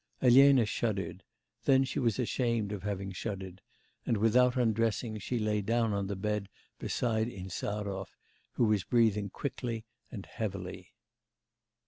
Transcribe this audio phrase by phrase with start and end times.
[0.19, 1.21] Elena shuddered;
[1.65, 3.61] then she was ashamed of having shuddered,
[4.03, 8.17] and, without undressing, she lay down on the bed beside Insarov,
[8.53, 10.95] who was breathing quickly and heavily.